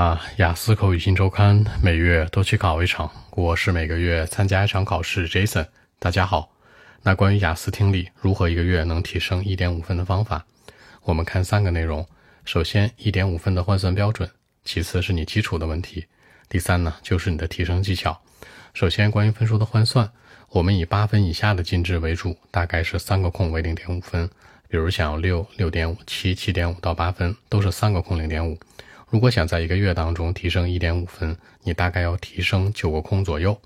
[0.00, 5.28] 啊，雅思口语新周刊每月都去考一场，我是每个月参加一场考试。
[5.28, 5.66] Jason，
[5.98, 6.50] 大家好。
[7.02, 10.46] 那关于雅思听力如何一个月能提升一点五分的方法，
[11.02, 12.06] 我们看三个内容。
[12.46, 14.26] 首先，一点五分的换算标准；
[14.64, 16.00] 其次是你基础的问题；
[16.48, 18.18] 第三呢，就是你的提升技巧。
[18.72, 20.10] 首先，关于分数的换算，
[20.48, 24.26] 我们以八分以下的进制为主，大概是三个空为零点五分。
[24.66, 28.58] 比如想要六、六点五、七、七点五到八分，都是三个空零点五。
[29.10, 33.60] 如果想在一个月当中提升一点五分，你大概要提升九个空左右。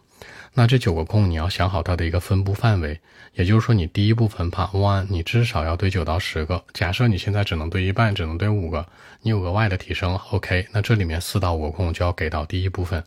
[0.55, 2.99] 那这九个空你要想好它的一个分布范围，
[3.35, 6.65] 也就是说你第一部分 Part One 你至少要对九到十个。
[6.73, 8.87] 假设你现在只能对一半，只能对五个，
[9.21, 10.67] 你有额外的提升，OK？
[10.73, 13.05] 那这里面四到五个空就要给到第一部分。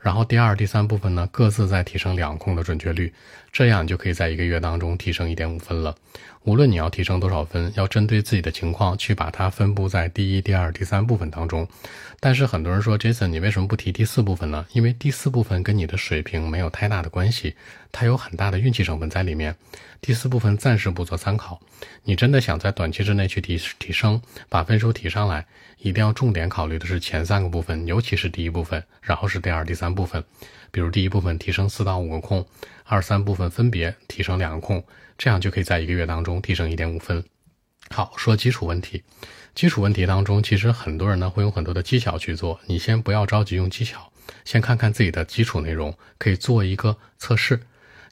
[0.00, 3.12] 然后第二、第三部分呢，各自再提升两空的准确率，
[3.52, 5.94] 这样你就可以在一个月当中提升一点五分了。
[6.44, 11.68] 无论你要提升多少分，要针对自己的情况去把它分布在第一、第二、第三部分当中。
[12.18, 14.64] 但是很多人说，Jason，你为什么不提第四部分呢？
[14.72, 17.54] 因为第四部分跟你的水平没有太大的关系，
[17.92, 19.54] 它有很大的运气成分在里面。
[20.00, 21.60] 第四部分暂时不做参考。
[22.04, 25.44] 你真的想在短期之内去提提升，把分数提上来，
[25.78, 30.24] 一定要重点考虑的是前三个部分，尤其是第一部分，然后是第二、第三部分。
[30.70, 32.46] 比如第一部分提升四到五个空，
[32.84, 34.84] 二三部分分别提升两个空。
[35.18, 37.22] 这样就可以在一个月当中提升一点五分。
[37.90, 39.02] 好，说基础问题，
[39.54, 42.58] 基础问题当中，其实很多人呢会用很多的技巧去做。
[42.66, 44.12] 你先不要着急用技巧，
[44.44, 47.60] 先看看自己的基础内容，可以做一个测试。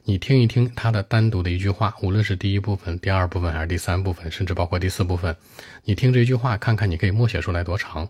[0.09, 5.37] 你听一听他的单独的一句话，无论是第一部分、第二部分还是第三部分，甚至包括第四部分，
[5.83, 8.09] 你听这句话，看看你可以默写出来多长。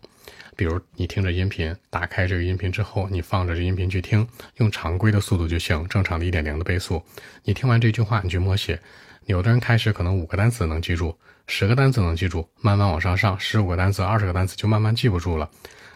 [0.56, 4.26] 比如你听着音频，打开这个音频之后，你放着这音频去听，
[4.60, 7.04] 用常规的速度就行，正常的一点零的倍速。
[7.44, 8.80] 你听完这句话，你去默写。
[9.26, 11.14] 有的人开始可能五个单词能记住，
[11.48, 15.50] 十个单词能记住，慢慢往上上，十五个单词、二十个单词就慢慢记不住了。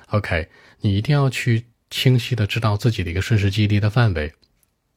[0.08, 0.50] OK，
[0.82, 4.34] 你一定要去清晰的知道自己的一个瞬时记忆力的范围。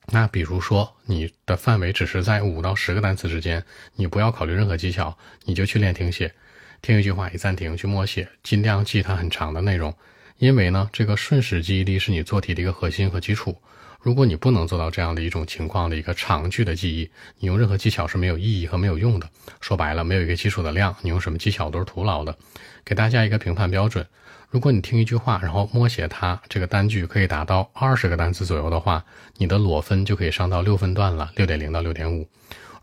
[0.09, 3.63] 那比如说你的范围只是在五到十个单词之间，
[3.95, 6.33] 你不要考虑任何技巧，你就去练听写。
[6.81, 9.93] 听一句话，一暂停，去默写，尽量记它很长的内容，
[10.39, 13.61] 因为呢，这个瞬时记忆力是你做题的一个核心和基础。
[14.07, 19.29] 如果你不能做到这样的一种情况的一个长句的记忆，你用任何技巧是没有意义和没有用的。
[19.61, 22.37] 说白了，没有一个基础的量，你用什么技巧都是徒劳的。
[22.85, 24.07] 给大家一个评判标准：
[24.49, 29.05] 如果你听一句话，然后默写它，这个单句可以达到二十个单词左右的话，
[29.39, 32.29] 你的裸分就可以上到六分段了，六点零到六点五。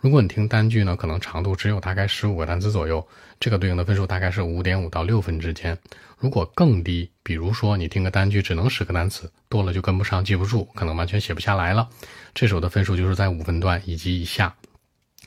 [0.04, 3.08] 如果你听单句呢，可能长度只有大概十五个单词左右，
[3.40, 5.78] 这个对应的分数大概是五点五到六分之间。
[6.18, 11.88] 如果更低，比如说你听个单句只能十个单词，多了就跟不上，记不住，可能完全写不下来了，
[12.34, 14.54] 这时候的分数就是在五分段以及以下。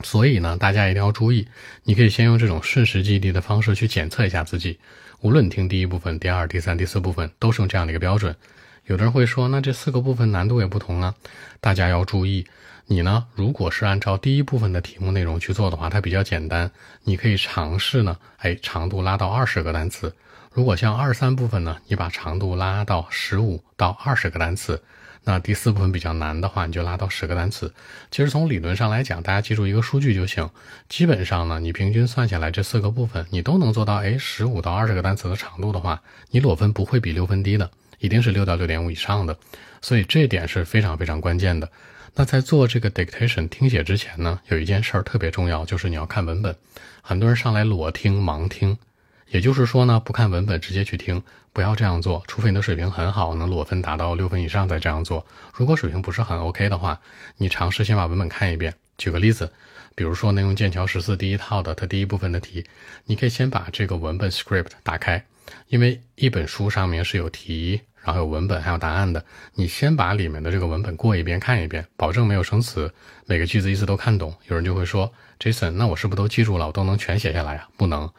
[0.03, 1.47] 所以呢，大家一定要注意，
[1.81, 4.77] 你可以先用这种瞬时记忆力的方式去检测一下自己。
[5.21, 8.35] 无论听第一部分、第二、第三、第四部分，都是用这样的一个标准。
[8.87, 11.13] 有的人会说，那这四个部分难度也不同啊，
[11.59, 12.47] 大家要注意。
[12.85, 13.25] 你呢？
[13.35, 16.71] 如果是按照第一部分的题目内容去做的话，它比较简单。
[17.03, 20.15] 你可以尝试呢，哎，长度拉到二十个单词。
[20.53, 24.81] 如果像二三部分呢，你把长度拉到十五到二十个单词。
[25.25, 27.73] 那第四部分比较难的话，你就拉到十个单词。
[28.09, 30.49] 其实从理论上来讲，大家记住一个数据就行。
[30.87, 33.95] 基本上呢，你平均算下来这四个部分，你都能做到。
[33.95, 39.37] 哎，十五到二十个单词的长度的话，你裸分不会比六分低的，一定是六到六点五以上的。
[39.81, 41.69] 所以这点是非常非常关键的。
[42.15, 46.55] 那在做这个 dictation 听写之前呢，有一件事儿特别重要，就是你要看文本。
[47.01, 48.77] 很多人上来裸听盲听，
[49.29, 51.21] 也就是说呢，不看文本直接去听，
[51.53, 52.23] 不要这样做。
[52.27, 55.25] 除非你的水平很好，能裸分达到六分以上再这样做。
[55.53, 56.99] 如果水平不是很 OK 的话，
[57.37, 58.73] 你尝试先把文本看一遍。
[58.97, 59.51] 举个例子，
[59.93, 62.65] 比如说呢，用剑桥十四第一套的它第一部分的题，
[63.05, 65.23] 你可以先把这个文本 script 打开，
[65.67, 67.81] 因为一本书上面是有题。
[68.03, 69.21] 然后有文本，还有答案的。
[69.53, 72.89] 你先把里面的这个文本过一遍，看一遍，保证没有生词，
[73.25, 74.33] 每个句子意思都看懂。
[74.47, 76.67] 有人就会说，Jason，那我是不是都记住了？
[76.67, 77.67] 我都能全写下来啊？
[77.75, 78.09] 不能，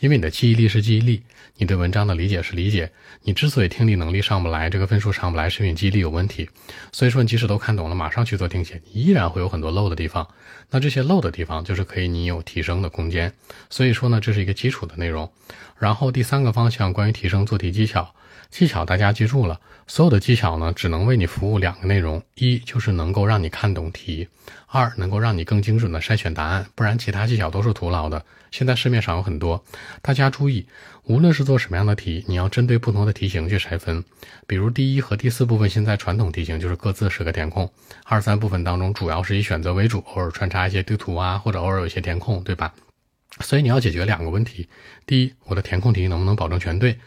[0.00, 1.22] 因为你的记忆力是记忆力，
[1.56, 2.90] 你对文章的理解是理解。
[3.22, 6.48] 你之所以听力能力上不来，这个分数上不来，是因为记忆力有问题。
[6.92, 10.28] 所以说，你即使都看懂了，马上去做听写，你依然会有很多漏的地方。
[10.70, 13.32] 那这些漏的地方，就是可以你有提升的空间。
[13.70, 15.30] 所以说呢，这是一个基础的内容。
[15.78, 18.14] 然后第三个方向，关于提升做题技巧。
[18.50, 24.26] 技巧大家记住了，所有的技巧呢，只能为你服务两个内容：一就是能够让你看懂题；
[24.66, 26.66] 二能够让你更精准的筛选答案。
[26.74, 28.24] 不然其他技巧都是徒劳的。
[28.50, 29.62] 现在市面上有很多，
[30.00, 30.66] 大家注意，
[31.04, 34.02] 无论是做什么样的题，你要针对不同的题型去拆分。
[34.46, 37.66] 比如第一和第四部分，现在传统题型就是各自十个填空；
[38.04, 42.72] 二三部分当中主要是以选择为主，偶尔穿插一些对图啊，或者偶尔有一些填空，对吧？
[43.40, 44.66] 所以你要解决两个问题：
[45.04, 46.98] 第一，我的填空题能不能保证全对？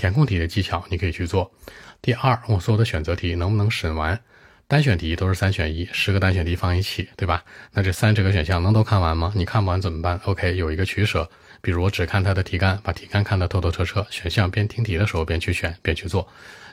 [0.00, 1.52] 填空题的技巧你可以去做。
[2.00, 4.18] 第二，我所有的选择题能不能审完？
[4.66, 7.44] 单选题都是三选一，十个单选题放一起，对吧？
[7.74, 9.30] 那这三十个选项能都看完吗？
[9.36, 11.28] 你看不完怎么办？OK，有一个取舍，
[11.60, 16.26] 比如我只看它的题干，把题干看得透透彻彻，选项边听题的时候边去选边去做。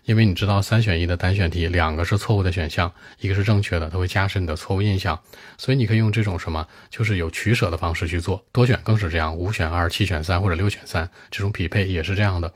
[0.08, 2.90] 因为你知道三选一的单选题，两个是错误的选项，
[3.20, 5.20] 一个是正确的，它会加深你的错误印象。
[5.58, 8.42] 所以你可以用这种什么，就是有取舍的方式去做。
[8.54, 12.50] 多选更是这样，五选二、七选三或者六选三，这种匹配也是这样的。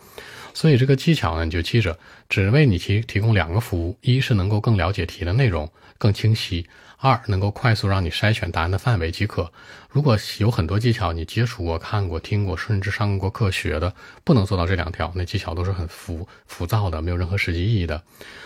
[0.54, 2.00] 所以这个技巧呢，你就记着，
[2.30, 6.66] 只为你提提供两个服务：一是能够更了解题的内容更清晰；
[6.98, 9.52] 二能够快速让你筛选答案的范围即可。
[9.90, 13.94] 如果有很多技巧你接触过、看过、听过，甚至上过课学的，
[14.26, 18.04] 不能做到这两条，那技巧都是很浮浮躁的，没有任何实际意义的。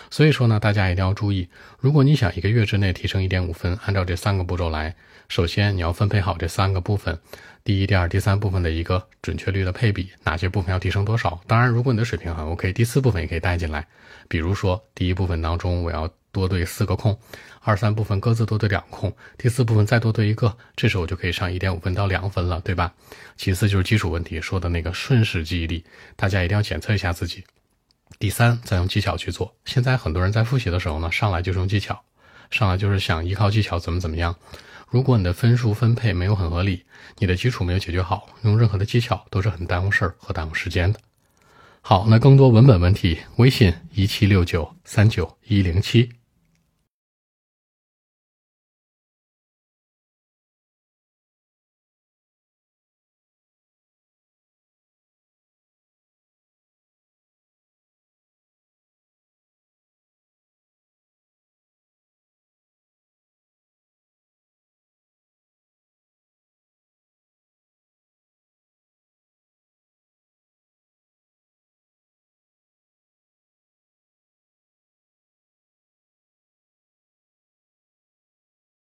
[0.09, 1.49] 所以说呢，大家一定要注意，
[1.79, 4.95] 如果你想一个月之内提升一点五分，按照这三个步骤来。
[5.27, 7.19] 首先，你要分配好这三个部分，
[7.63, 11.41] 第一、第二、第三部分的一个准确率的配比，哪些部分要提升多少？
[11.47, 13.85] 当然，如果你的水平很 OK，第四部分也可以带进来。
[14.29, 17.17] 比如说，第一部分当中我要多对四个空，
[17.61, 22.93] 二三部分各自多对两空，第四部分再多对一个，这时候我就可以上一点五分到两分了，对吧？
[23.35, 25.83] 其次就是基础问题说的那个瞬时记忆力，
[26.15, 27.43] 大家一定要检测一下自己。
[28.17, 29.55] 第三，再用技巧去做。
[29.65, 32.01] 现在很多人在复习的时候呢，上来就是用技巧，
[32.49, 34.35] 上来就是想依靠技巧怎么怎么样。
[34.87, 36.83] 如果你的分数分配没有很合理，
[37.17, 40.99] 你的基础没有解决好，用任何的技巧都是很耽误事儿和耽误时间的。
[41.81, 46.09] 好，那更多文本问题，微信一七六九三九一零七。